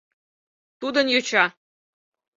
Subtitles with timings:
[0.79, 1.45] Тудын йоча!